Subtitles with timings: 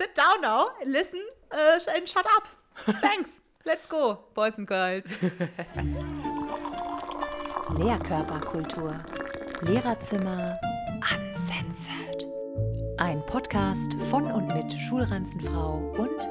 [0.00, 1.20] Sit down now, listen
[1.52, 2.48] uh, and shut up.
[3.02, 3.42] Thanks.
[3.66, 5.04] Let's go, boys and girls.
[7.76, 8.94] Lehrkörperkultur.
[9.60, 10.58] Lehrerzimmer
[11.02, 12.26] uncensored.
[12.96, 16.30] Ein Podcast von und mit Schulranzenfrau und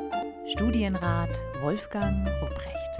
[0.49, 2.97] Studienrat Wolfgang Rupprecht.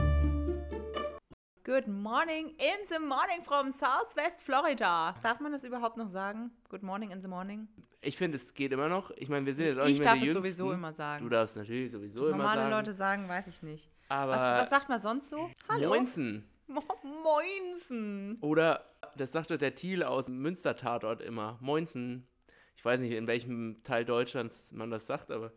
[1.64, 5.16] Good morning in the morning from Southwest Florida.
[5.24, 6.52] Darf man das überhaupt noch sagen?
[6.70, 7.68] Good morning in the morning?
[8.02, 9.12] Ich finde, es geht immer noch.
[9.18, 10.44] Ich meine, wir sind jetzt auch Ich nicht mehr darf die es Jüngsten.
[10.54, 11.24] sowieso immer sagen.
[11.24, 12.72] Du darfst natürlich sowieso Was immer normale sagen.
[12.72, 13.90] Leute sagen, weiß ich nicht.
[14.08, 15.50] aber Was, was sagt man sonst so?
[15.68, 15.90] Hallo?
[15.90, 16.48] Moinsen.
[16.68, 18.38] Mo Moinsen.
[18.42, 18.86] Oder,
[19.18, 21.58] das sagt doch der Thiel aus dem Münster-Tatort immer.
[21.62, 22.28] Moinsen.
[22.78, 25.52] Ich weiß nicht, in welchem Teil Deutschlands man das sagt, aber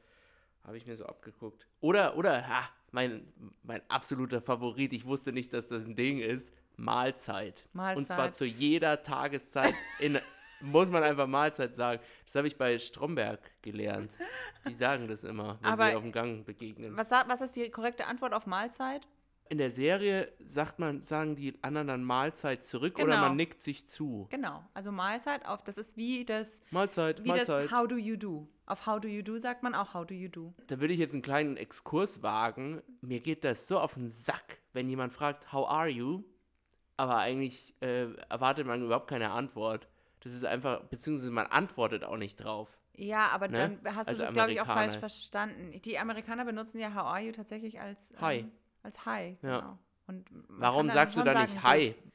[0.64, 1.68] habe ich mir so abgeguckt.
[1.80, 6.52] Oder, oder, ha, mein, mein absoluter Favorit, ich wusste nicht, dass das ein Ding ist,
[6.76, 7.66] Mahlzeit.
[7.74, 8.36] Und zwar Mahlzeit.
[8.36, 10.18] zu jeder Tageszeit in,
[10.62, 12.00] muss man einfach Mahlzeit sagen.
[12.26, 14.12] Das habe ich bei Stromberg gelernt.
[14.68, 16.96] Die sagen das immer, wenn Aber- sie auf dem Gang begegnen.
[16.96, 19.06] Was, was ist die korrekte Antwort auf Mahlzeit?
[19.48, 23.20] In der Serie sagt man, sagen die anderen dann Mahlzeit zurück oder Genau.
[23.20, 24.26] man nickt sich zu.
[24.30, 27.66] Genau, also Mahlzeit auf, das ist wie das, Mahlzeit, wie Mahlzeit.
[27.70, 28.48] das How do you do.
[28.64, 30.54] Auf How do you do sagt man auch How do you do.
[30.68, 32.80] Da würde ich jetzt einen kleinen Exkurs wagen.
[33.02, 36.22] Mir geht das so auf den Sack, wenn jemand fragt, how are you?
[36.96, 39.86] Aber eigentlich äh, erwartet man überhaupt keine Antwort.
[40.22, 42.78] Das ist einfach, beziehungsweise man antwortet auch nicht drauf.
[42.94, 43.78] Ja, aber Ne?
[43.82, 45.80] dann hast Als du das, glaube ich, auch falsch verstanden.
[45.82, 48.40] Die Amerikaner benutzen ja How are you tatsächlich als Hi.
[48.40, 49.38] Ähm, als Hi.
[49.42, 49.58] Ja.
[49.60, 49.78] Genau.
[50.06, 51.88] Und Warum sagst du da sagen, nicht Hi?
[51.94, 52.12] gut,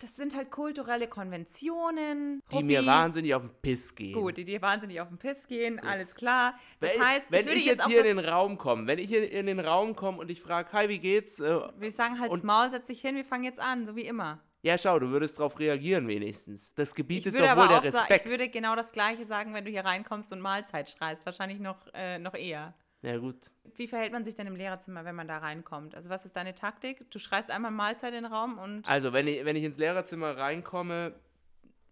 [0.00, 2.40] Das sind halt kulturelle Konventionen.
[2.52, 4.14] Die mir wahnsinnig auf den Piss gehen.
[4.14, 6.54] Gut, die dir wahnsinnig auf den Piss gehen, alles klar.
[6.80, 9.30] Das wenn heißt, wenn würde ich jetzt hier in den Raum komme, wenn ich hier
[9.30, 11.40] in den Raum komme und ich frage, hi, wie geht's?
[11.40, 14.06] Äh, ich sagen, halt's und- Maul, setz dich hin, wir fangen jetzt an, so wie
[14.06, 14.40] immer.
[14.66, 16.74] Ja, schau, du würdest darauf reagieren wenigstens.
[16.74, 18.24] Das gebietet doch wohl der auch sagen, Respekt.
[18.24, 21.24] ich würde genau das Gleiche sagen, wenn du hier reinkommst und Mahlzeit schreist.
[21.24, 22.74] Wahrscheinlich noch, äh, noch eher.
[23.02, 23.50] ja, gut.
[23.76, 25.94] Wie verhält man sich denn im Lehrerzimmer, wenn man da reinkommt?
[25.94, 27.08] Also was ist deine Taktik?
[27.12, 30.36] Du schreist einmal Mahlzeit in den Raum und Also, wenn ich, wenn ich ins Lehrerzimmer
[30.36, 31.14] reinkomme,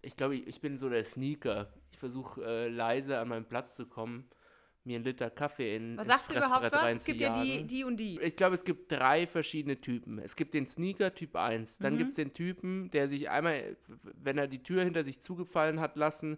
[0.03, 1.73] ich glaube, ich, ich bin so der Sneaker.
[1.93, 4.29] Ich versuche äh, leise an meinen Platz zu kommen,
[4.87, 6.91] mir einen Liter Kaffee in was sagst du überhaupt was?
[6.93, 8.21] Es gibt ja die, die und die.
[8.21, 10.19] Ich glaube, es gibt drei verschiedene Typen.
[10.19, 11.79] Es gibt den Sneaker Typ 1.
[11.79, 11.99] Dann Mhm.
[11.99, 13.77] gibt es den Typen, der sich einmal,
[14.23, 16.37] wenn er die Tür hinter sich zugefallen hat lassen,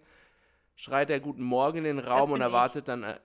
[0.76, 2.44] schreit er Guten Morgen in den Raum und ich.
[2.44, 3.18] erwartet dann, äh,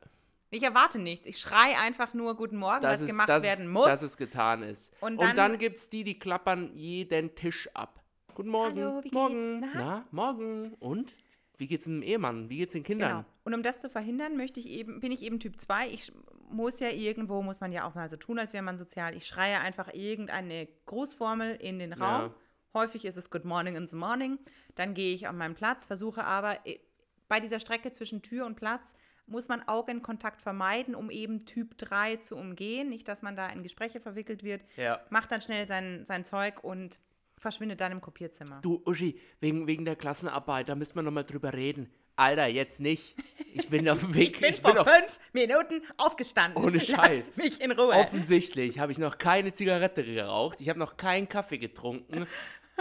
[0.49, 1.25] Ich erwarte nichts.
[1.27, 3.85] Ich schreie einfach nur Guten Morgen, dass, was es, gemacht dass, werden muss.
[3.85, 4.91] dass es getan ist.
[5.01, 8.03] Und Und dann- dann, gibt es die, die klappern jeden Tisch ab.
[8.33, 8.79] Guten Morgen.
[8.79, 9.13] Hallo, wie geht's?
[9.13, 9.59] morgen.
[9.59, 9.69] Na?
[9.75, 10.05] Na?
[10.11, 10.73] morgen.
[10.79, 11.13] Und?
[11.57, 12.49] Wie geht's dem Ehemann?
[12.49, 13.09] Wie geht's den Kindern?
[13.09, 13.25] Genau.
[13.43, 15.89] Und um das zu verhindern, möchte ich eben, bin ich eben Typ 2.
[15.89, 16.11] Ich
[16.49, 19.15] muss ja irgendwo, muss man ja auch mal so tun, als wäre man sozial.
[19.15, 22.21] Ich schreie einfach irgendeine Grußformel in den Raum.
[22.21, 22.35] Ja.
[22.73, 24.37] Häufig ist es Good Morning in the Morning.
[24.75, 26.79] Dann gehe ich an meinen Platz, versuche aber äh,
[27.27, 28.93] bei dieser Strecke zwischen Tür und Platz
[29.25, 32.89] muss man Augenkontakt vermeiden, um eben Typ 3 zu umgehen.
[32.89, 34.65] Nicht, dass man da in Gespräche verwickelt wird.
[34.75, 34.99] Ja.
[35.09, 36.99] Macht dann schnell sein, sein Zeug und
[37.37, 38.59] verschwindet dann im Kopierzimmer.
[38.61, 41.89] Du, Uschi, wegen, wegen der Klassenarbeit, da müssen wir nochmal drüber reden.
[42.15, 43.15] Alter, jetzt nicht.
[43.53, 44.41] Ich bin auf dem Weg.
[44.41, 46.63] Ich bin vor auf, fünf Minuten aufgestanden.
[46.63, 47.31] Ohne Scheiß.
[47.35, 47.93] Lass mich in Ruhe.
[47.93, 50.61] offensichtlich habe ich noch keine Zigarette geraucht.
[50.61, 52.27] Ich habe noch keinen Kaffee getrunken.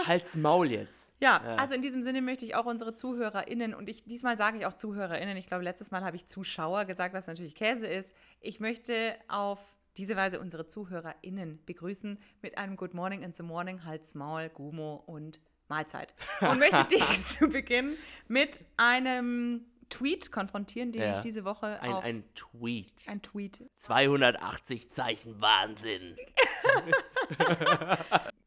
[0.05, 1.13] Halt's Maul jetzt.
[1.19, 1.55] Ja, Ja.
[1.55, 4.73] also in diesem Sinne möchte ich auch unsere ZuhörerInnen und ich diesmal sage ich auch
[4.73, 8.13] ZuhörerInnen, ich glaube, letztes Mal habe ich Zuschauer gesagt, was natürlich Käse ist.
[8.39, 9.59] Ich möchte auf
[9.97, 15.03] diese Weise unsere ZuhörerInnen begrüßen mit einem Good Morning in the Morning, Hals, Maul, Gumo
[15.05, 15.39] und
[15.71, 16.13] Mahlzeit.
[16.41, 17.95] Und möchte dich zu Beginn
[18.27, 21.15] mit einem Tweet konfrontieren, den Ja.
[21.15, 22.93] ich diese Woche Ein, auf ein Tweet.
[23.07, 26.15] ein Tweet 280 Zeichen Wahnsinn.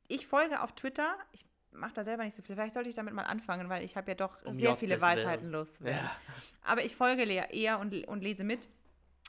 [0.08, 1.16] Ich folge auf Twitter.
[1.32, 2.54] Ich mache da selber nicht so viel.
[2.54, 5.08] Vielleicht sollte ich damit mal anfangen, weil ich habe ja doch Um sehr viele Gottes
[5.16, 5.26] Willen.
[5.26, 5.98] Weisheiten loszuwerden.
[6.04, 6.16] Ja.
[6.62, 8.68] Aber ich folge eher und, und lese mit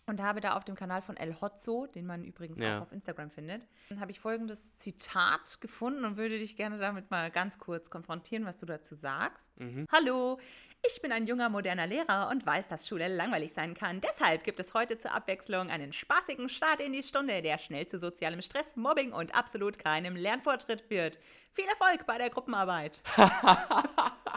[0.08, 2.78] und habe da auf dem Kanal von El Hotzo, den man übrigens Ja.
[2.78, 3.66] auch auf Instagram findet,
[4.00, 8.58] habe ich folgendes Zitat gefunden und würde dich gerne damit mal ganz kurz konfrontieren, was
[8.58, 9.60] du dazu sagst.
[9.60, 9.88] Mhm.
[9.92, 10.40] Hallo,
[10.88, 14.00] ich bin ein junger, moderner Lehrer und weiß, dass Schule langweilig sein kann.
[14.02, 17.98] Deshalb gibt es heute zur Abwechslung einen spaßigen Start in die Stunde, der schnell zu
[17.98, 21.18] sozialem Stress, Mobbing und absolut keinem Lernfortschritt führt.
[21.52, 23.00] Viel Erfolg bei der Gruppenarbeit.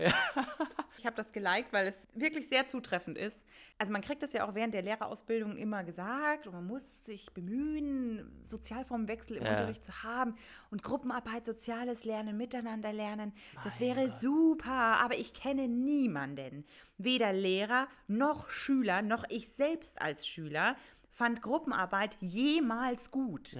[0.98, 3.46] Ich habe das geliked, weil es wirklich sehr zutreffend ist.
[3.78, 7.32] Also man kriegt das ja auch während der Lehrerausbildung immer gesagt und man muss sich
[7.32, 9.52] bemühen, Sozialformwechsel im Ja.
[9.52, 10.34] Unterricht zu haben
[10.70, 13.32] und Gruppenarbeit, soziales Lernen, miteinander lernen.
[13.64, 16.66] Das wäre super, aber ich kenne niemanden,
[16.98, 20.76] weder Lehrer noch Schüler, noch ich selbst als Schüler,
[21.20, 23.54] fand Gruppenarbeit jemals gut.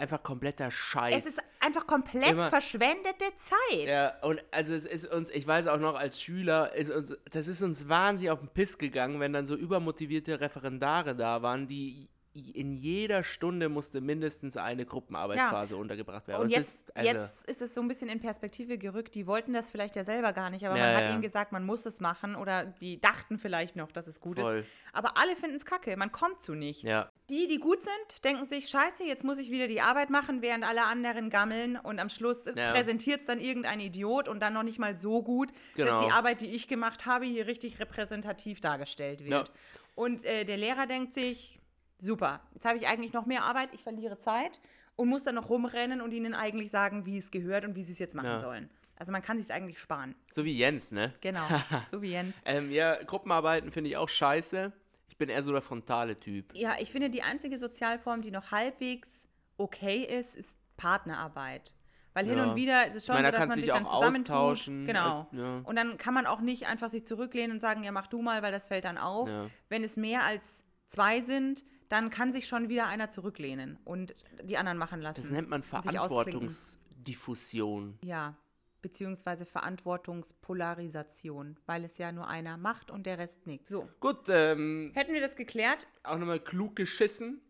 [0.00, 1.14] Einfach kompletter Scheiß.
[1.14, 3.86] Es ist einfach komplett Immer- verschwendete Zeit.
[3.86, 7.48] Ja, und also es ist uns, ich weiß auch noch als Schüler, ist uns, das
[7.48, 12.08] ist uns wahnsinnig auf den Piss gegangen, wenn dann so übermotivierte Referendare da waren, die
[12.34, 16.42] in jeder Stunde musste mindestens eine Gruppenarbeitsphase untergebracht werden.
[16.44, 19.14] Und jetzt, ist, also, jetzt ist es so ein bisschen in Perspektive gerückt.
[19.14, 21.12] Die wollten das vielleicht ja selber gar nicht, aber Ja, man hat ja.
[21.12, 24.60] ihnen gesagt, man muss es machen oder die dachten vielleicht noch, dass es gut Voll.
[24.60, 24.68] ist.
[24.94, 26.82] Aber alle finden es kacke, man kommt zu nichts.
[26.84, 27.10] Ja.
[27.28, 30.64] Die, die gut sind, denken sich, scheiße, jetzt muss ich wieder die Arbeit machen, während
[30.64, 32.72] alle anderen gammeln und am Schluss Ja.
[32.72, 35.92] präsentiert es dann irgendein Idiot und dann noch nicht mal so gut, Genau.
[35.98, 39.48] dass die Arbeit, die ich gemacht habe, hier richtig repräsentativ dargestellt wird.
[39.48, 39.54] Ja.
[39.94, 41.58] Und äh, der Lehrer denkt sich,
[42.02, 44.60] super, jetzt habe ich eigentlich noch mehr Arbeit, ich verliere Zeit
[44.96, 47.92] und muss dann noch rumrennen und ihnen eigentlich sagen, wie es gehört und wie sie
[47.92, 48.40] es jetzt machen Ja.
[48.40, 48.68] sollen.
[48.96, 50.14] Also man kann sich eigentlich sparen.
[50.30, 51.12] so wie Jens, ne?
[51.20, 51.46] Genau,
[51.90, 52.34] so wie Jens.
[52.44, 54.72] Ähm, ja, Gruppenarbeiten finde ich auch scheiße.
[55.08, 56.54] Ich bin eher so der frontale Typ.
[56.56, 59.26] Ja, ich finde, die einzige Sozialform, die noch halbwegs
[59.56, 61.72] okay ist, ist Partnerarbeit.
[62.14, 62.44] Weil hin Ja.
[62.44, 64.30] und wieder ist es schon meine, so, da dass man sich dich dann auch zusammentut.
[64.36, 65.26] austauschen, Genau.
[65.32, 65.60] äh, ja.
[65.64, 68.42] Und dann kann man auch nicht einfach sich zurücklehnen und sagen, ja, mach du mal,
[68.42, 69.28] weil das fällt dann auf.
[69.28, 69.46] Ja.
[69.70, 74.56] Wenn es mehr als zwei sind, dann kann sich schon wieder einer zurücklehnen und die
[74.56, 75.20] anderen machen lassen.
[75.20, 75.62] Das nennt man.
[75.62, 77.98] Verantwortungsdiffusion.
[78.02, 78.34] Ja,
[78.80, 83.68] beziehungsweise Verantwortungspolarisation, weil es ja nur einer macht und der Rest nicht.
[83.68, 85.86] So, Gut, ähm, hätten wir das geklärt?
[86.02, 87.42] auch nochmal klug geschissen.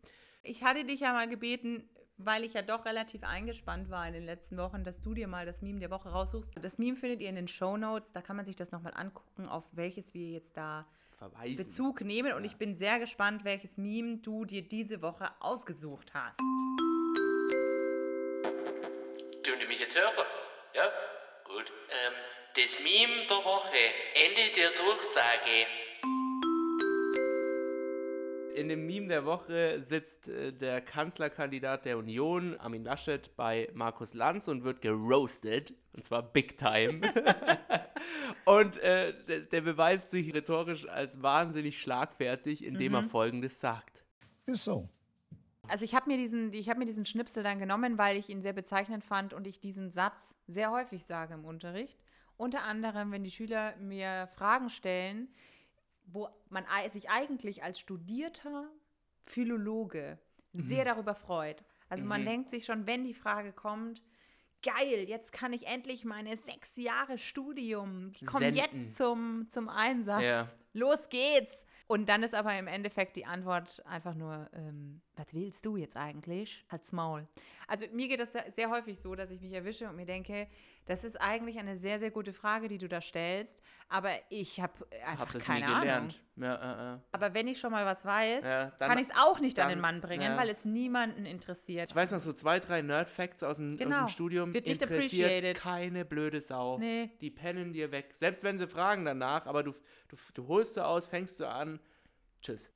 [0.42, 1.88] Ich hatte dich ja mal gebeten,
[2.24, 5.46] weil ich ja doch relativ eingespannt war in den letzten Wochen, dass du dir mal
[5.46, 6.52] das Meme der Woche raussuchst.
[6.60, 9.48] Das Meme findet ihr in den Show Notes, da kann man sich das nochmal angucken,
[9.48, 10.86] auf welches wir jetzt da
[11.18, 11.56] Verweisen.
[11.56, 12.32] Bezug nehmen.
[12.32, 16.38] Und ich bin sehr gespannt, welches Meme du dir diese Woche ausgesucht hast.
[19.42, 20.26] Tun die mich jetzt hören?
[20.74, 20.90] Ja?
[21.44, 21.72] Gut.
[21.90, 22.12] Ähm,
[22.56, 23.78] das Meme der Woche.
[24.14, 25.66] Ende der Durchsage.
[28.62, 34.14] In dem Meme der Woche sitzt äh, der Kanzlerkandidat der Union, Armin Laschet, bei Markus
[34.14, 35.74] Lanz und wird geroastet.
[35.94, 37.00] Und zwar big time.
[38.44, 44.04] und äh, der, der beweist sich rhetorisch als wahnsinnig schlagfertig, indem er Folgendes sagt.
[44.46, 44.88] Ist so.
[45.66, 48.42] Also ich habe mir, diesen, ich hab mir diesen Schnipsel dann genommen, weil ich ihn
[48.42, 51.98] sehr bezeichnend fand und ich diesen Satz sehr häufig sage im Unterricht.
[52.36, 55.26] Unter anderem, wenn die Schüler mir Fragen stellen,
[56.06, 58.68] wo man sich eigentlich als studierter
[59.24, 60.18] Philologe
[60.52, 61.64] sehr darüber freut.
[61.88, 64.02] Also man denkt sich schon, wenn die Frage kommt,
[64.62, 68.82] geil, jetzt kann ich endlich meine sechs Jahre Studium, die kommen Senden.
[68.82, 70.22] jetzt zum, zum Einsatz.
[70.22, 70.48] Ja.
[70.72, 71.52] Los geht's.
[71.86, 75.96] Und dann ist aber im Endeffekt die Antwort einfach nur, ähm, was willst du jetzt
[75.96, 76.64] eigentlich?
[76.70, 77.26] Halt's Maul.
[77.68, 80.48] Also mir geht das sehr, häufig so, dass ich mich erwische und mir denke,
[80.86, 84.72] das ist eigentlich eine sehr, sehr gute Frage, die du da stellst, aber ich habe
[85.06, 85.80] einfach Hab das keine nie Ahnung.
[85.80, 86.22] gelernt.
[86.36, 86.98] Ja, äh, äh.
[87.12, 89.68] Aber wenn ich schon mal was weiß, Ja, dann- kann ich es auch nicht an
[89.68, 90.36] dann- den Mann bringen, ja.
[90.36, 91.90] weil es niemanden interessiert.
[91.90, 93.98] Ich weiß noch so zwei, drei Nerd-Facts aus, dem- aus Genau.
[93.98, 94.54] dem Studium.
[94.54, 95.56] Wird nicht Interessiert appreciated.
[95.60, 96.78] keine blöde Sau.
[96.78, 97.10] Nee.
[97.20, 98.14] Die pennen dir weg.
[98.18, 99.72] Selbst wenn sie fragen danach, aber du,
[100.08, 101.78] du, du holst du aus, fängst du an.
[102.40, 102.72] Tschüss.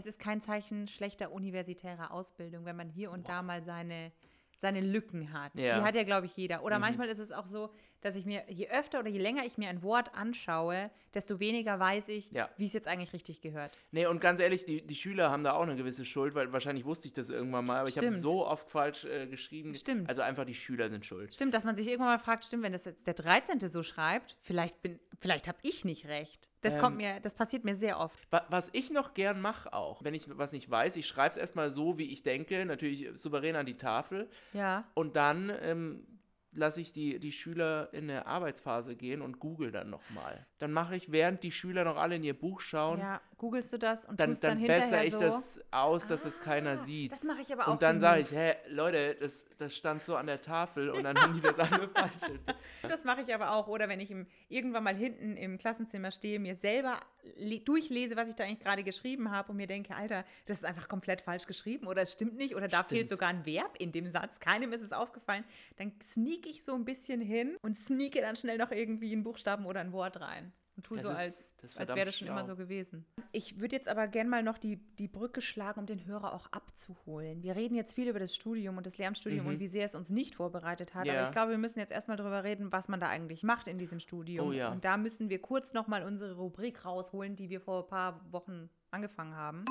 [0.00, 4.12] Es ist kein Zeichen schlechter universitärer Ausbildung, wenn man hier und da mal seine,
[4.56, 5.54] seine Lücken hat.
[5.54, 5.78] Ja.
[5.78, 6.64] Die hat ja, glaube ich, jeder.
[6.64, 7.70] Oder manchmal ist es auch so,
[8.00, 11.78] dass ich mir, je öfter oder je länger ich mir ein Wort anschaue, desto weniger
[11.78, 12.48] weiß ich, Ja.
[12.56, 13.76] wie es jetzt eigentlich richtig gehört.
[13.90, 16.84] Nee, und ganz ehrlich, die, die Schüler haben da auch eine gewisse Schuld, weil wahrscheinlich
[16.84, 18.22] wusste ich das irgendwann mal, aber ich habe Stimmt.
[18.22, 19.74] so oft falsch äh, geschrieben.
[19.74, 20.08] Stimmt.
[20.08, 21.34] Also einfach die Schüler sind schuld.
[21.34, 23.60] Stimmt, dass man sich irgendwann mal fragt, stimmt, wenn das jetzt der 13.
[23.68, 26.48] so schreibt, vielleicht bin, vielleicht habe ich nicht recht.
[26.62, 26.80] Das Ähm.
[26.80, 28.16] kommt mir, das passiert mir sehr oft.
[28.30, 31.36] Wa- Was ich noch gern mache auch, wenn ich was nicht weiß, ich schreibe es
[31.36, 34.84] erstmal so, wie ich denke, natürlich souverän an die Tafel Ja.
[34.94, 36.06] und dann ähm,
[36.52, 40.46] lasse ich die, die Schüler in eine Arbeitsphase gehen und google dann nochmal.
[40.58, 43.78] Dann mache ich, während die Schüler noch alle in ihr Buch schauen, Ja, googelst du
[43.78, 45.18] das und dann, tust dann, dann hinterher bessere ich so.
[45.20, 47.10] das aus, dass es keiner Ah, sieht.
[47.10, 47.72] Das mache ich aber auch.
[47.72, 51.18] Und dann sage ich, hä, Leute, das, das stand so an der Tafel und dann
[51.18, 52.38] haben die das alle falsch.
[52.82, 53.66] Das mache ich aber auch.
[53.66, 57.00] Oder wenn ich im, irgendwann mal hinten im Klassenzimmer stehe, mir selber
[57.38, 60.64] le- durchlese, was ich da eigentlich gerade geschrieben habe und mir denke, Alter, das ist
[60.66, 63.08] einfach komplett falsch geschrieben oder es stimmt nicht oder da fehlt Stimmt.
[63.08, 64.38] sogar ein Verb in dem Satz.
[64.38, 65.44] Keinem ist es aufgefallen.
[65.78, 69.64] Dann sneak ich so ein bisschen hin und sneake dann schnell noch irgendwie einen Buchstaben
[69.64, 70.52] oder ein Wort rein.
[70.80, 73.04] Und tue Das so, ist- als, als wäre das schon immer so gewesen.
[73.32, 76.46] Ich würde jetzt aber gern mal noch die, die Brücke schlagen, um den Hörer auch
[76.52, 77.42] abzuholen.
[77.42, 80.08] Wir reden jetzt viel über das Studium und das Lehramtsstudium und wie sehr es uns
[80.08, 81.02] nicht vorbereitet hat.
[81.02, 81.16] Aber Mhm.
[81.16, 81.26] Ja.
[81.26, 84.00] ich glaube, wir müssen jetzt erstmal darüber reden, was man da eigentlich macht in diesem
[84.00, 84.48] Studium.
[84.48, 84.72] Oh ja.
[84.72, 88.70] Und da müssen wir kurz nochmal unsere Rubrik rausholen, die wir vor ein paar Wochen
[88.90, 89.64] angefangen haben.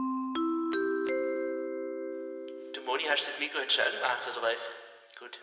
[2.74, 4.70] Du Moni, hast das Mikro jetzt schon angemacht, oder was?
[5.20, 5.40] Gut.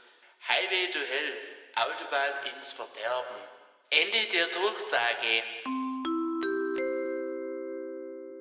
[0.49, 1.33] Highway to Hell.
[1.75, 3.37] Autobahn ins Verderben.
[3.91, 5.43] Ende der Durchsage.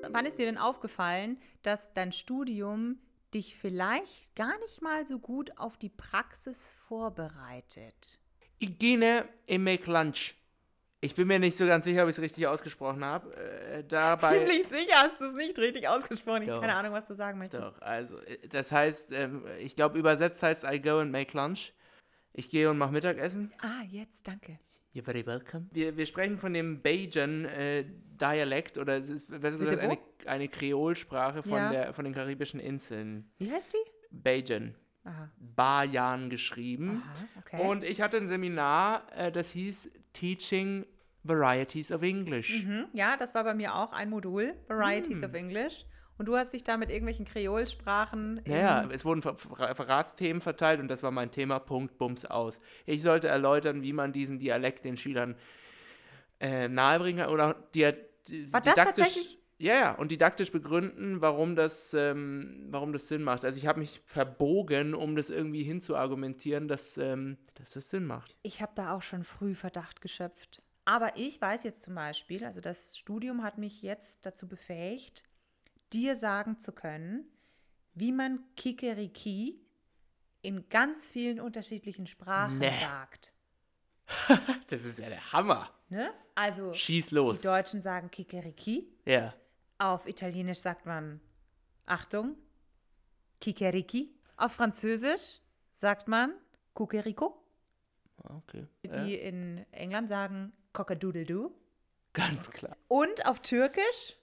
[0.10, 3.00] wann ist dir denn aufgefallen, dass dein Studium
[3.34, 8.20] dich vielleicht gar nicht mal so gut auf die Praxis vorbereitet?
[8.58, 10.36] Ich gehe im Make Lunch.
[11.02, 13.36] Ich bin mir nicht so ganz sicher, ob ich es richtig ausgesprochen habe.
[13.36, 14.40] Äh, dabei.
[14.40, 16.44] Ziemlich sicher hast du es nicht richtig ausgesprochen.
[16.44, 16.62] Ich habe Doch.
[16.62, 17.62] keine Ahnung, was du sagen möchtest.
[17.62, 21.74] Doch, also, äh, das heißt, ähm, ich glaube, übersetzt heißt I go and make lunch.
[22.34, 23.54] Ich gehe und mache Mittagessen.
[23.62, 24.58] Ah, jetzt, danke.
[24.96, 25.68] You're very welcome.
[25.74, 31.52] Wir, wir sprechen von dem Bajan-Dialekt oder es ist besser gesagt eine, eine Kreolsprache von,
[31.52, 31.70] Ja.
[31.70, 33.30] der, von den karibischen Inseln.
[33.38, 33.92] Wie heißt die?
[34.12, 34.76] Bajan.
[35.04, 35.30] Aha.
[35.38, 37.04] Bajan geschrieben.
[37.06, 37.68] Aha, okay.
[37.68, 40.86] Und ich hatte ein Seminar, äh, das hieß Teaching
[41.24, 42.64] Varieties of English.
[42.64, 45.24] Mhm, ja, das war bei mir auch ein Modul, Varieties Hm.
[45.30, 45.86] of English.
[46.18, 48.42] Und du hast dich da mit irgendwelchen Kreolsprachen.
[48.46, 52.60] Naja, es wurden Ver Ver Verratsthemen verteilt und das war mein Thema, Punkt, Bums aus.
[52.86, 55.36] Ich sollte erläutern, wie man diesen Dialekt den Schülern
[56.40, 57.94] äh, nahebringen oder dia
[58.28, 59.40] di- War das didaktisch, tatsächlich?
[59.58, 63.46] Ja, ja, und didaktisch begründen, warum das, ähm, warum das Sinn macht.
[63.46, 68.36] Also ich habe mich verbogen, um das irgendwie hinzuargumentieren, dass, ähm, dass das Sinn macht.
[68.44, 70.62] Ich habe da auch schon früh Verdacht geschöpft.
[70.84, 75.24] Aber ich weiß jetzt zum Beispiel, also das Studium hat mich jetzt dazu befähigt,
[75.96, 77.26] dir sagen zu können,
[77.94, 79.62] wie man Kikeriki
[80.42, 82.74] in ganz vielen unterschiedlichen Sprachen Nee.
[82.82, 83.34] sagt.
[84.68, 85.72] Das ist ja der Hammer.
[85.90, 86.12] Ne?
[86.36, 87.42] Also Schieß die los.
[87.42, 89.34] Deutschen sagen Kikeriki, Ja.
[89.78, 91.22] auf Italienisch sagt man
[91.86, 92.36] Achtung,
[93.40, 94.14] Kikeriki.
[94.38, 95.40] Auf Französisch
[95.72, 96.34] sagt man
[96.74, 97.42] Kukerico.
[98.24, 98.66] Okay.
[98.84, 101.52] Die Ja, in England sagen Cockadoodle-Doo.
[102.14, 102.76] ganz klar.
[102.88, 104.16] Und auf Türkisch,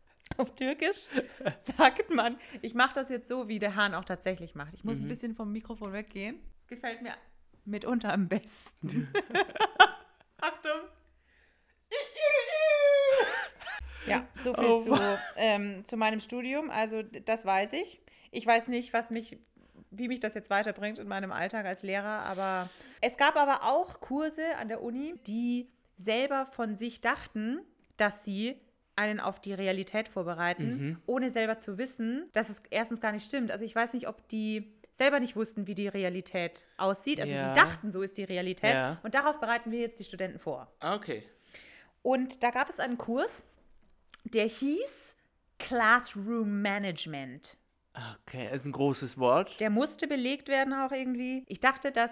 [0.43, 1.07] auf Türkisch
[1.79, 4.75] sagt man, ich mache das jetzt so, wie der Hahn auch tatsächlich macht.
[4.75, 6.41] Ich muss ein bisschen vom Mikrofon weggehen.
[6.67, 7.15] Gefällt mir
[7.65, 9.13] mitunter am besten.
[10.41, 10.81] Achtung.
[14.05, 14.99] Ja, so viel Oh zu,
[15.37, 16.71] ähm, zu meinem Studium.
[16.71, 18.01] Also das weiß ich.
[18.33, 19.39] Ich weiß nicht, was mich,
[19.93, 22.69] wie mich das jetzt weiterbringt in meinem Alltag als Lehrer, aber
[23.01, 27.61] es gab aber auch Kurse an der Uni, die selber von sich dachten,
[27.97, 28.61] dass sie
[28.97, 33.51] einen auf die Realität vorbereiten, ohne selber zu wissen, dass es erstens gar nicht stimmt.
[33.51, 37.19] Also ich weiß nicht, ob die selber nicht wussten, wie die Realität aussieht.
[37.21, 37.53] Also Ja.
[37.55, 38.75] die dachten, so ist die Realität.
[38.75, 38.99] Ja.
[39.03, 40.71] Und darauf bereiten wir jetzt die Studenten vor.
[40.81, 41.23] Okay.
[42.03, 43.45] Und da gab es einen Kurs,
[44.25, 45.15] der hieß
[45.59, 47.57] Classroom Management.
[48.27, 49.61] Okay, ist ein großes Wort.
[49.61, 51.45] Der musste belegt werden auch irgendwie.
[51.47, 52.11] Ich dachte, dass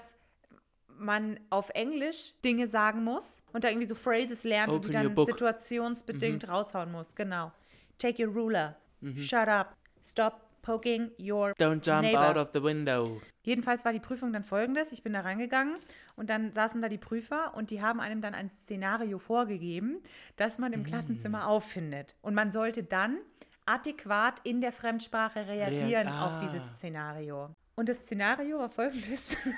[1.01, 5.11] man auf Englisch Dinge sagen muss und da irgendwie so Phrases lernt, Open die your
[5.11, 7.15] dann situationsbedingt raushauen muss.
[7.15, 7.53] Genau.
[7.99, 8.77] Take your ruler.
[9.17, 9.77] Shut up.
[10.03, 12.31] Stop poking your Don't jump neighbor.
[12.31, 13.21] out of the window.
[13.43, 14.93] Jedenfalls war die Prüfung dann folgendes.
[14.93, 15.75] Ich bin da reingegangen
[16.17, 20.03] und dann saßen da die Prüfer und die haben einem dann ein Szenario vorgegeben,
[20.37, 22.15] das man im Klassenzimmer auffindet.
[22.21, 23.19] Und man sollte dann
[23.67, 26.41] adäquat in der Fremdsprache reagieren Rea- auf ah.
[26.41, 27.51] dieses Szenario.
[27.77, 29.39] Und das Szenario war folgendes.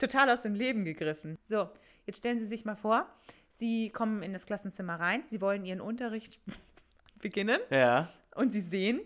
[0.00, 1.38] Total aus dem Leben gegriffen.
[1.48, 1.68] So,
[2.06, 3.06] jetzt stellen Sie sich mal vor,
[3.56, 6.40] Sie kommen in das Klassenzimmer rein, Sie wollen Ihren Unterricht
[7.16, 8.08] beginnen Ja.
[8.34, 9.00] und Sie sehen,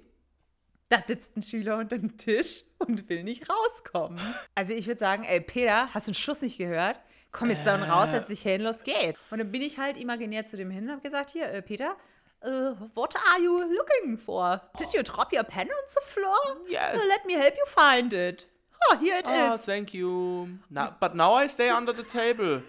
[0.89, 4.21] da sitzt ein Schüler unter dem Tisch und will nicht rauskommen.
[4.55, 7.01] Also ich würde sagen, ey Peter, hast du einen Schuss nicht gehört?
[7.33, 9.19] Komm jetzt dann raus, setz dich hin, los geht's.
[9.31, 11.97] Und dann bin ich halt imaginär zu dem hin und habe gesagt, hier, äh, Peter,
[12.45, 14.61] uh, what are you looking for?
[14.79, 16.37] Did you drop your pen on the floor?
[16.69, 17.03] Yes.
[17.09, 18.47] Let me help you find it.
[18.91, 19.65] Oh, here it Oh, is.
[19.65, 20.49] thank you.
[20.71, 22.63] Na, but now I stay under the table.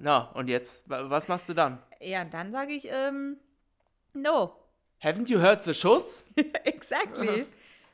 [0.00, 0.72] Na, und jetzt?
[0.86, 1.78] Wa- Was machst du dann?
[2.00, 3.36] Ja, und dann sage ich, ähm,
[4.14, 4.54] no.
[5.02, 6.24] Haven't you heard the Schuss?
[6.64, 7.46] exactly.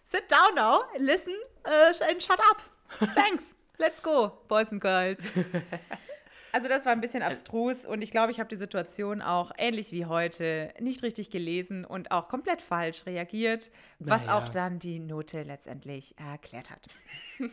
[0.04, 1.34] Sit down now, listen
[1.66, 2.62] uh, and shut up.
[3.14, 3.54] Thanks.
[3.78, 5.18] Let's go, boys and girls.
[6.54, 9.90] Also das war ein bisschen abstrus und ich glaube, ich habe die Situation auch ähnlich
[9.90, 14.38] wie heute nicht richtig gelesen und auch komplett falsch reagiert, was Naja.
[14.38, 16.86] auch dann die Note letztendlich erklärt hat.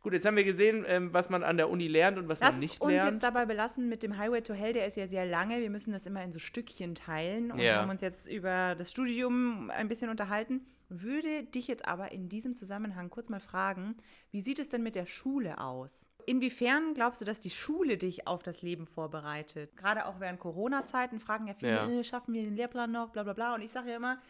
[0.00, 2.52] Gut, jetzt haben wir gesehen, ähm, was man an der Uni lernt und was Lass
[2.52, 3.12] man nicht uns lernt.
[3.14, 5.60] jetzt dabei belassen mit dem Highway to Hell, der ist ja sehr lange.
[5.60, 7.82] Wir müssen das immer in so Stückchen teilen und Ja.
[7.82, 10.66] haben uns jetzt über das Studium ein bisschen unterhalten.
[10.88, 13.96] Würde dich jetzt aber in diesem Zusammenhang kurz mal fragen,
[14.30, 16.08] wie sieht es denn mit der Schule aus?
[16.26, 19.76] Inwiefern glaubst du, dass die Schule dich auf das Leben vorbereitet?
[19.76, 21.88] Gerade auch während Corona-Zeiten fragen ja viele, Ja.
[21.88, 23.54] äh, schaffen wir den Lehrplan noch, bla bla bla.
[23.54, 24.20] Und ich sage ja immer,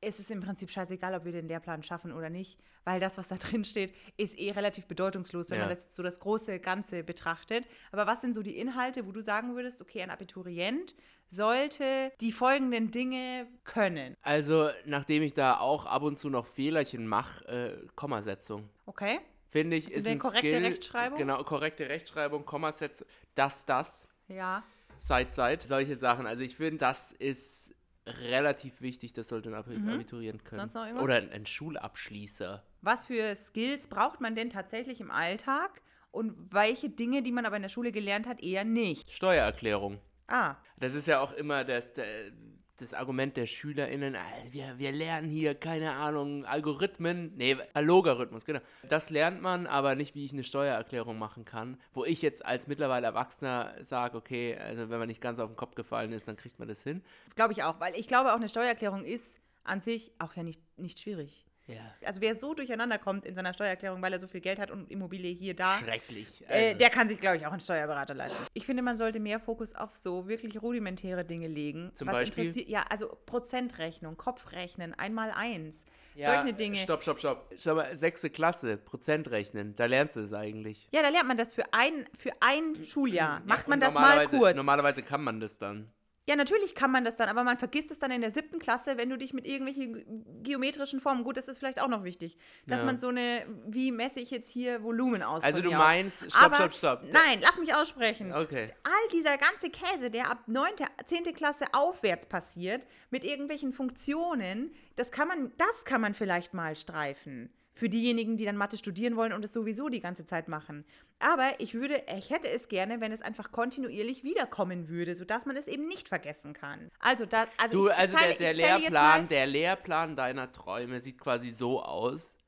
[0.00, 3.28] es ist im Prinzip scheißegal, ob wir den Lehrplan schaffen oder nicht, weil das, was
[3.28, 5.66] da drin steht, ist eh relativ bedeutungslos, wenn Ja.
[5.66, 7.66] man das so das große Ganze betrachtet.
[7.90, 10.94] Aber was sind so die Inhalte, wo du sagen würdest, okay, ein Abiturient
[11.26, 14.14] sollte die folgenden Dinge können?
[14.22, 18.68] Also, nachdem ich da auch ab und zu noch Fehlerchen mache, äh, Kommasetzung.
[18.86, 19.20] Okay?
[19.54, 20.64] Finde ich, Also ist ein korrekte Skill.
[20.64, 21.16] Rechtschreibung?
[21.16, 23.06] Genau, korrekte Rechtschreibung, Kommasetzung,
[23.36, 24.64] das, das, Ja.
[24.98, 26.26] Seit, seit, solche Sachen.
[26.26, 27.72] Also ich finde, das ist
[28.04, 30.56] relativ wichtig, das sollte ein Abi Abiturient können.
[30.62, 30.68] Mhm.
[30.68, 31.04] Sonst noch irgendwas?
[31.04, 32.64] Oder ein, ein Schulabschließer.
[32.82, 37.54] Was für Skills braucht man denn tatsächlich im Alltag und welche Dinge, die man aber
[37.54, 39.12] in der Schule gelernt hat, eher nicht?
[39.12, 40.00] Steuererklärung.
[40.26, 42.32] Ah, Das ist ja auch immer das, der,
[42.78, 48.60] das Argument der SchülerInnen, ah, wir, wir lernen hier, keine Ahnung, Algorithmen, nee, Logarithmus, genau.
[48.88, 51.78] Das lernt man, aber nicht, wie ich eine Steuererklärung machen kann.
[51.92, 55.56] Wo ich jetzt als mittlerweile Erwachsener sage, okay, also wenn man nicht ganz auf den
[55.56, 57.02] Kopf gefallen ist, dann kriegt man das hin.
[57.36, 60.60] glaube ich auch, weil ich glaube auch eine Steuererklärung ist an sich auch ja nicht,
[60.78, 61.46] nicht schwierig.
[61.66, 61.80] Ja.
[62.04, 64.90] Also wer so durcheinander kommt in seiner Steuererklärung, weil er so viel Geld hat und
[64.90, 66.44] Immobilie hier, da, Schrecklich.
[66.48, 68.42] äh, Also, der kann sich, glaube ich, auch einen Steuerberater leisten.
[68.52, 71.90] Ich finde, man sollte mehr Fokus auf so wirklich rudimentäre Dinge legen.
[71.94, 72.44] Zum was Beispiel?
[72.44, 75.86] interessiert- Ja, also Prozentrechnung, Kopfrechnen, einmal eins.
[76.14, 76.76] ja, solche Dinge.
[76.78, 77.50] Stopp, stopp, stopp.
[77.56, 80.88] Schau mal, sechste Klasse, Prozent rechnen, da lernst du es eigentlich.
[80.92, 83.40] Ja, da lernt man das für ein, für ein Schuljahr.
[83.46, 84.54] Macht Ja, man und das mal kurz.
[84.56, 85.90] Normalerweise kann man das dann.
[86.26, 88.96] Ja, natürlich kann man das dann, aber man vergisst es dann in der siebten Klasse,
[88.96, 92.80] wenn du dich mit irgendwelchen geometrischen Formen, gut, das ist vielleicht auch noch wichtig, dass
[92.80, 92.86] Ja.
[92.86, 95.44] man so eine, wie messe ich jetzt hier Volumen aus?
[95.44, 95.84] Also du mir aus?
[95.84, 97.02] meinst, stopp, aber, stopp, stopp.
[97.12, 98.32] Nein, lass mich aussprechen.
[98.32, 98.72] Okay.
[98.84, 100.70] All dieser ganze Käse, der ab 9.,
[101.04, 101.24] 10.
[101.34, 107.52] Klasse aufwärts passiert, mit irgendwelchen Funktionen, das kann man, das kann man vielleicht mal streifen.
[107.76, 110.84] Für diejenigen, die dann Mathe studieren wollen und es sowieso die ganze Zeit machen.
[111.18, 115.56] Aber ich würde, ich hätte es gerne, wenn es einfach kontinuierlich wiederkommen würde, sodass man
[115.56, 116.88] es eben nicht vergessen kann.
[117.00, 121.18] Also das, also Du, ich also zeige- der, der Lehrplan, der Lehrplan deiner Träume sieht
[121.18, 122.38] quasi so aus.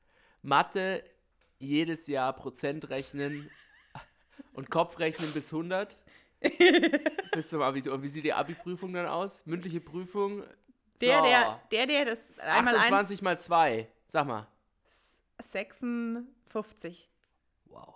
[0.43, 1.03] Mathe
[1.59, 3.49] jedes Jahr Prozent rechnen
[4.53, 5.97] und Kopfrechnen bis 100.
[7.33, 7.95] bis zum Abitur.
[7.95, 9.45] Und wie sieht die Abi-Prüfung dann aus?
[9.45, 10.43] Mündliche Prüfung?
[11.01, 13.87] der, So, der, der, der, das einmal 28 mal 2.
[14.07, 14.47] Sag mal.
[15.39, 17.09] 1, 56.
[17.65, 17.95] Wow.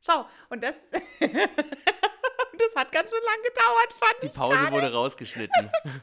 [0.00, 0.74] Schau, und das,
[1.20, 4.72] das hat ganz schön lang gedauert, fand Die ich Pause gerade.
[4.72, 5.70] wurde rausgeschnitten.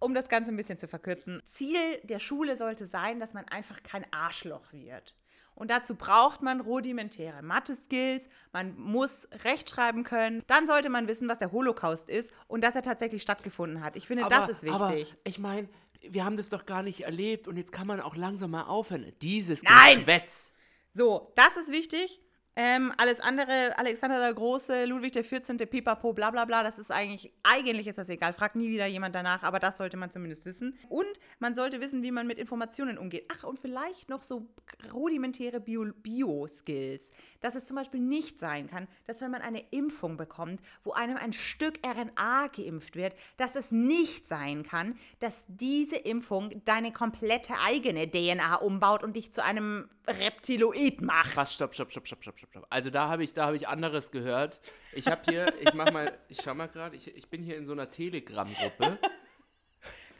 [0.00, 1.42] Um das Ganze ein bisschen zu verkürzen.
[1.44, 5.16] Ziel der Schule sollte sein, dass man einfach kein Arschloch wird.
[5.56, 10.44] Und dazu braucht man rudimentäre Mathe-Skills, man muss rechtschreiben können.
[10.46, 13.96] Dann sollte man wissen, was der Holocaust ist und dass er tatsächlich stattgefunden hat.
[13.96, 15.16] Ich finde, das ist Aber wichtig.
[15.24, 15.68] ich meine,
[16.02, 19.12] wir haben das doch gar nicht erlebt und jetzt kann man auch langsam mal aufhören.
[19.22, 19.98] Dieses Nein!
[19.98, 20.52] Geschwätz.
[20.92, 22.20] So, das ist wichtig.
[22.56, 26.90] Ähm, alles andere, Alexander der Große, Ludwig der 14., Pipapo, bla bla bla, das ist
[26.90, 28.32] eigentlich, eigentlich ist das egal.
[28.32, 30.76] Fragt nie wieder jemand danach, aber das sollte man zumindest wissen.
[30.88, 31.06] Und
[31.38, 33.30] man sollte wissen, wie man mit Informationen umgeht.
[33.32, 34.48] Ach, und vielleicht noch so
[34.92, 37.12] rudimentäre Bio- Bio-Skills.
[37.40, 41.16] dass es zum Beispiel nicht sein kann, dass wenn man eine Impfung bekommt, wo einem
[41.16, 47.54] ein Stück RNA geimpft wird, dass es nicht sein kann, dass diese Impfung deine komplette
[47.64, 51.32] eigene DNA umbaut und dich zu einem Reptiloid macht.
[51.32, 52.62] Krass, stopp, stopp, stopp, stopp, stopp, stopp.
[52.62, 52.66] stopp.
[52.70, 54.60] Also da habe ich, da habe ich anderes gehört.
[54.92, 57.64] Ich habe hier, ich mach mal, ich schau mal gerade, ich, ich bin hier in
[57.66, 58.98] so einer Telegram-Gruppe.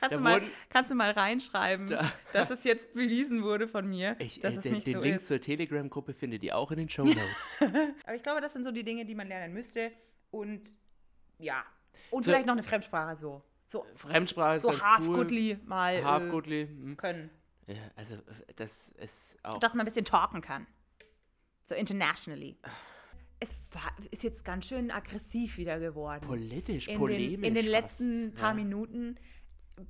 [0.01, 1.89] Kannst, Da du mal, wurden- kannst du mal reinschreiben,
[2.33, 5.01] dass es jetzt bewiesen wurde von mir, Ich, dass äh, es den nicht den so
[5.03, 5.27] Link ist.
[5.27, 7.61] zur Telegram-Gruppe findet ihr auch in den Show Notes.
[8.05, 9.91] Aber ich glaube, das sind so die Dinge, die man lernen müsste.
[10.31, 10.71] Und
[11.39, 11.65] ja.
[12.11, 13.43] Und So- vielleicht noch eine Fremdsprache so.
[13.67, 15.59] So, Fremdsprache ist so ganz half cool.
[15.67, 16.67] mal äh, Half Goodly.
[16.69, 16.97] hm.
[16.97, 17.29] können.
[17.67, 18.19] Ja, also äh,
[18.57, 19.59] das ist auch.
[19.59, 20.67] Dass man ein bisschen talken kann.
[21.69, 22.57] So internationally.
[23.41, 26.27] Es war, ist jetzt ganz schön aggressiv wieder geworden.
[26.27, 27.33] Politisch, in polemisch.
[27.33, 27.69] den, in den fast.
[27.69, 28.65] letzten paar ja.
[28.65, 29.19] Minuten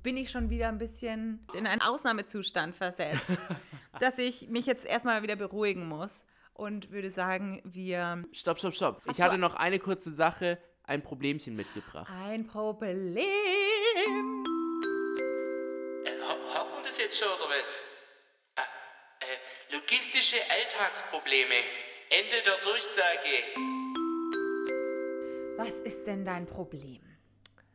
[0.03, 3.21] bin ich schon wieder ein bisschen in einen Ausnahmezustand versetzt,
[4.01, 9.01] dass ich mich jetzt erstmal wieder beruhigen muss und würde sagen, wir Stopp, stopp, stopp.
[9.07, 12.11] Hast ich hatte noch eine kurze Sache, ein Problemchen mitgebracht.
[12.13, 13.17] ein Problem.
[16.03, 17.88] Äh, man das jetzt schon oder was?
[19.89, 21.55] Logistische Alltagsprobleme.
[22.11, 23.57] Ende der Durchsage.
[25.57, 27.01] Was ist denn dein Problem?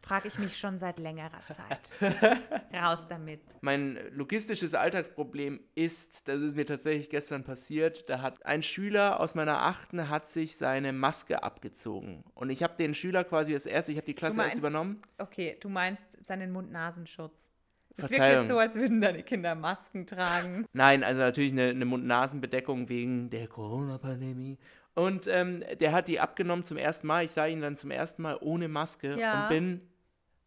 [0.01, 1.91] Frage ich mich schon seit längerer Zeit.
[2.73, 3.41] Raus damit.
[3.63, 9.35] Mein logistisches Alltagsproblem ist, das ist mir tatsächlich gestern passiert, da hat ein Schüler aus
[9.35, 12.23] meiner Achten hat sich seine Maske abgezogen.
[12.35, 15.03] Und ich habe den Schüler quasi als erste, ich habe die Klasse erst meinst- übernommen.
[15.19, 17.51] Okay, du meinst seinen Mund-Nasenschutz.
[17.97, 20.67] Es wirkt jetzt so, als würden deine Kinder Masken tragen.
[20.73, 24.59] Nein, also natürlich eine, eine Mund-Nasen-Bedeckung wegen der Corona-Pandemie.
[24.95, 27.25] Und ähm, der hat die abgenommen zum ersten Mal.
[27.25, 29.43] Ich sah ihn dann zum ersten Mal ohne Maske Ja.
[29.45, 29.81] und bin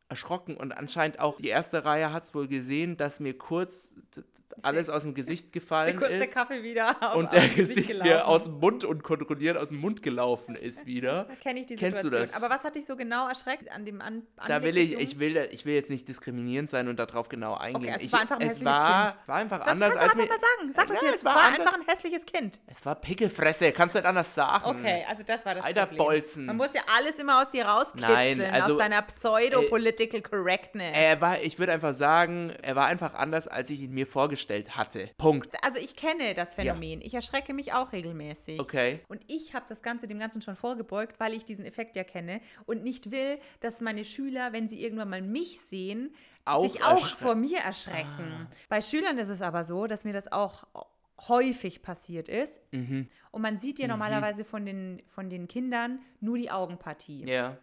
[0.10, 0.56] erschrocken.
[0.58, 3.92] Und anscheinend auch die erste Reihe hat es wohl gesehen, dass mir kurz
[4.64, 8.26] alles aus dem Gesicht Der gefallen kurz der ist Kaffee wieder und der Gesicht mir
[8.28, 11.26] aus dem Mund unkontrolliert aus dem Mund gelaufen ist wieder.
[11.44, 12.34] Kenne ich die Kennst du Situation.
[12.34, 12.44] das?
[12.44, 15.38] Aber was hat dich so genau erschreckt an dem an Da will ich, ich will,
[15.52, 17.94] ich will jetzt nicht diskriminierend sein und darauf genau eingehen.
[17.94, 19.28] also es ich, war einfach ein es hässliches war, Kind.
[19.28, 20.22] war einfach Das anders du als mir.
[20.26, 20.74] mal sagen.
[20.74, 21.18] Sag das Ja, jetzt.
[21.18, 22.60] es war war einfach ein hässliches Kind.
[22.66, 24.66] Es war Pickelfresse, kannst du nicht anders sagen.
[24.66, 25.98] Okay, also das war das Alter Problem.
[26.06, 26.46] Bolzen.
[26.48, 29.04] Man muss ja alles immer aus dir rauskitzeln, Nein, also, aus deiner
[29.98, 30.94] pseudo-political correctness.
[30.94, 34.78] Er war, ich würde einfach sagen, er war einfach anders, als ich ihn mir vorgestellt
[34.78, 35.10] hatte.
[35.18, 35.56] Punkt.
[35.64, 37.02] also ich kenne das Phänomen.
[37.02, 38.60] Ich erschrecke mich auch regelmäßig.
[38.60, 39.02] Okay.
[39.08, 42.42] Und ich habe das Ganze dem Ganzen schon vorgebeugt, weil ich diesen Effekt ja kenne
[42.66, 46.14] und nicht will, dass meine Schüler, wenn sie irgendwann mal mich sehen,
[46.46, 48.48] Auch sich auch vor mir erschrecken.
[48.70, 50.66] Bei Schülern ist es aber so, dass mir das auch
[51.28, 52.62] häufig passiert ist.
[52.72, 53.08] Mhm.
[53.32, 57.26] Und man sieht ja normalerweise von den, von den Kindern nur die Augenpartie.
[57.26, 57.58] Ja.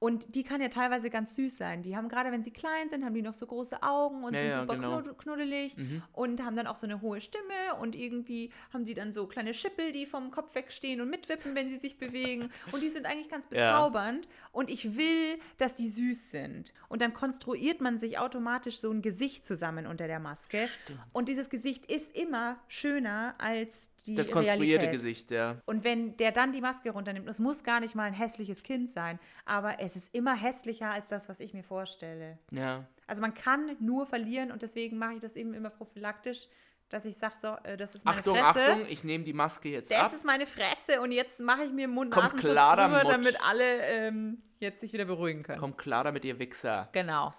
[0.00, 1.82] Und die kann ja teilweise ganz süß sein.
[1.82, 4.40] Die haben gerade, wenn sie klein sind, haben die noch so große Augen und Ja,
[4.40, 5.00] sind ja, super genau.
[5.00, 5.76] knud knuddelig
[6.12, 9.54] und haben dann auch so eine hohe Stimme und irgendwie haben die dann so kleine
[9.54, 12.50] Schippel, die vom Kopf wegstehen und mitwippen, wenn sie sich bewegen.
[12.72, 13.50] Und die sind eigentlich ganz Ja.
[13.50, 14.28] bezaubernd.
[14.52, 16.74] Und ich will, dass die süß sind.
[16.88, 20.68] Und dann konstruiert man sich automatisch so ein Gesicht zusammen unter der Maske.
[21.12, 24.92] Und dieses Gesicht ist immer schöner als die Das konstruierte Realität.
[24.92, 25.56] Gesicht, ja.
[25.66, 28.88] Und wenn der dann die Maske runternimmt, es muss gar nicht mal ein hässliches Kind
[28.90, 32.38] sein, aber es ist immer hässlicher als das, was ich mir vorstelle.
[32.50, 32.86] Ja.
[33.06, 36.48] Also man kann nur verlieren und deswegen mache ich das eben immer prophylaktisch,
[36.90, 38.72] dass ich sage, so, äh, das ist meine Achtung, Fresse.
[38.72, 40.12] Achtung, ich nehme die Maske jetzt Das ab.
[40.12, 43.08] ist meine Fresse und jetzt mache ich mir Mund-Nasenschutz drüber, damit.
[43.08, 45.60] damit alle ähm, jetzt sich wieder beruhigen können.
[45.60, 46.88] Komm klar damit, ihr Wichser.
[46.92, 47.34] Genau.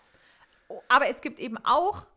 [0.87, 2.07] Aber es gibt eben auch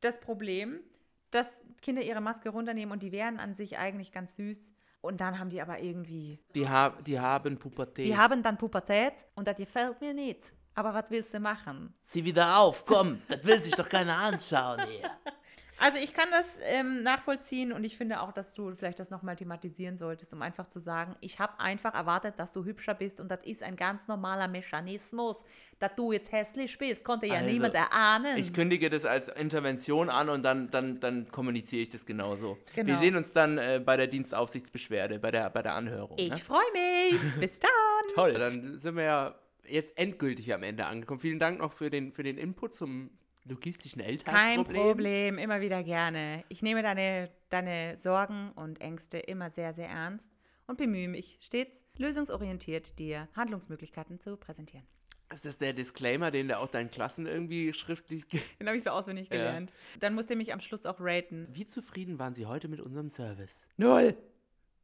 [0.00, 0.80] das Problem,
[1.30, 4.72] dass Kinder ihre Maske runternehmen und die wären an sich eigentlich ganz süß.
[5.00, 8.04] Und dann haben die aber irgendwie Die, ha die haben Pubertät.
[8.06, 10.52] Die haben dann Pubertät und das gefällt mir nicht.
[10.74, 11.94] Aber was willst du machen?
[12.06, 15.10] Sieh wieder auf, komm, das will sich doch keiner anschauen hier.
[15.80, 19.34] Also ich kann das ähm, nachvollziehen und ich finde auch, dass du vielleicht das nochmal
[19.36, 23.30] thematisieren solltest, um einfach zu sagen, ich habe einfach erwartet, dass du hübscher bist und
[23.30, 25.42] das ist ein ganz normaler Mechanismus.
[25.78, 28.36] Dass du jetzt hässlich bist, konnte ja Also, niemand erahnen.
[28.36, 32.58] Ich kündige das als Intervention an und dann, dann, dann kommuniziere ich das genauso.
[32.74, 33.00] Wir Genau.
[33.00, 36.16] sehen uns dann äh, bei der Dienstaufsichtsbeschwerde, bei der, bei der Anhörung.
[36.18, 36.36] Ich ne?
[36.38, 37.20] freue mich.
[37.40, 37.70] Bis dann.
[38.14, 39.34] Toll, dann sind wir ja
[39.66, 41.20] jetzt endgültig am Ende angekommen.
[41.20, 43.10] Vielen Dank noch für den, für den Input zum
[43.44, 44.82] logistischen Kein Alltagsproblem.
[44.82, 46.44] Problem, immer wieder gerne.
[46.48, 50.32] Ich nehme deine, deine Sorgen und Ängste immer sehr, sehr ernst
[50.66, 54.86] und bemühe mich stets, lösungsorientiert dir Handlungsmöglichkeiten zu präsentieren.
[55.32, 58.26] Ist das der Disclaimer, den du auch deinen Klassen irgendwie schriftlich...
[58.26, 59.36] Den habe ich so auswendig Ja.
[59.36, 59.72] gelernt.
[60.00, 61.46] Dann musst du mich am Schluss auch raten.
[61.52, 63.66] Wie zufrieden waren Sie heute mit unserem Service?
[63.76, 64.16] Null.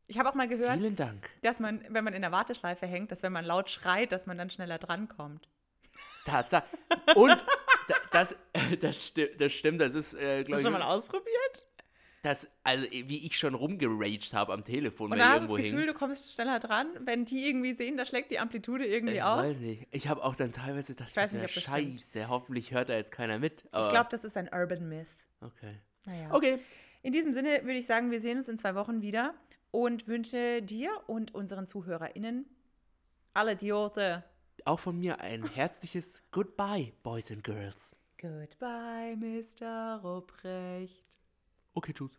[0.06, 1.28] Ich habe auch mal gehört, Vielen Dank.
[1.42, 4.38] dass man, wenn man in der Warteschleife hängt, dass wenn man laut schreit, dass man
[4.38, 5.48] dann schneller drankommt.
[6.24, 6.64] Tatsache.
[7.16, 7.44] Und
[8.10, 8.36] das,
[8.80, 11.66] das, das stimmt, das ist, äh, Hast glaube du schon ich, mal ausprobiert?
[12.22, 15.42] das, also wie ich schon rumgeraged habe am Telefon, Und wenn dann ich hast du
[15.44, 15.86] irgendwo das Gefühl, hing.
[15.86, 19.44] du kommst schneller dran, wenn die irgendwie sehen, da schlägt die Amplitude irgendwie Ich aus.
[19.44, 19.86] weiß nicht.
[19.92, 21.76] Ich habe auch dann teilweise gedacht, Ich weiß das nicht, das stimmt.
[22.00, 23.62] scheiße, hoffentlich hört da jetzt keiner mit.
[23.66, 25.06] Ich glaube, das ist ein Urban Myth.
[25.40, 25.76] Okay.
[26.06, 26.34] Naja.
[26.34, 26.58] Okay.
[27.02, 29.32] In diesem Sinne würde ich sagen, wir sehen uns in zwei Wochen wieder
[29.70, 32.44] und wünsche dir und unseren ZuhörerInnen
[33.34, 34.24] alle Idiote.
[34.64, 37.94] Auch von mir ein herzliches Goodbye, Boys and Girls.
[38.18, 40.00] Goodbye, Mr.
[40.02, 41.20] Ruprecht.
[41.74, 42.18] Okay, tschüss.